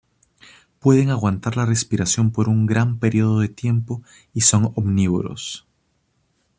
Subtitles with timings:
[0.79, 4.01] Pueden aguantar la respiración por un gran periodo de tiempo
[4.33, 5.67] y son omnívoros.